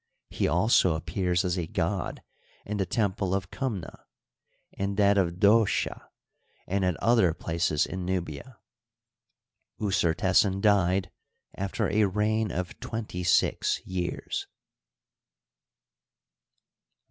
He 0.31 0.47
also 0.47 0.95
appears 0.95 1.45
as 1.45 1.59
a 1.59 1.67
god 1.67 2.23
in 2.65 2.77
the 2.77 2.87
temple 2.87 3.35
of 3.35 3.51
Kumneh, 3.51 4.03
in 4.71 4.95
that 4.95 5.15
of 5.15 5.39
Dosheh, 5.39 6.09
and 6.65 6.83
at 6.83 6.97
other 6.97 7.35
places 7.35 7.85
in 7.85 8.03
Nubia. 8.03 8.57
Usertesen 9.79 10.59
died 10.59 11.11
after 11.53 11.85
a 11.87 12.09
reig^ 12.09 12.51
of 12.51 12.79
twenty 12.79 13.23
six 13.23 13.79
years. 13.85 14.47